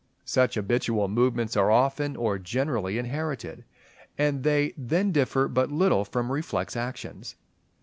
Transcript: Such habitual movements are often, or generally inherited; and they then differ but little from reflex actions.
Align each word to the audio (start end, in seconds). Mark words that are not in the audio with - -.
Such 0.25 0.55
habitual 0.55 1.07
movements 1.09 1.55
are 1.55 1.69
often, 1.69 2.15
or 2.15 2.39
generally 2.39 2.97
inherited; 2.97 3.65
and 4.17 4.41
they 4.41 4.73
then 4.75 5.11
differ 5.11 5.47
but 5.47 5.71
little 5.71 6.05
from 6.05 6.31
reflex 6.31 6.75
actions. 6.75 7.35